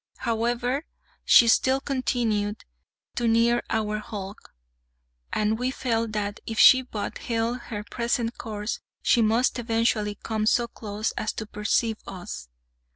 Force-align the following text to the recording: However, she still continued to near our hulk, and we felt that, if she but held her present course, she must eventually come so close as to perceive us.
However, 0.17 0.87
she 1.25 1.47
still 1.47 1.79
continued 1.79 2.65
to 3.13 3.27
near 3.27 3.61
our 3.69 3.99
hulk, 3.99 4.51
and 5.31 5.59
we 5.59 5.69
felt 5.69 6.13
that, 6.13 6.39
if 6.47 6.57
she 6.57 6.81
but 6.81 7.19
held 7.19 7.59
her 7.69 7.83
present 7.83 8.35
course, 8.39 8.79
she 9.03 9.21
must 9.21 9.59
eventually 9.59 10.15
come 10.23 10.47
so 10.47 10.67
close 10.67 11.11
as 11.19 11.33
to 11.33 11.45
perceive 11.45 11.97
us. 12.07 12.47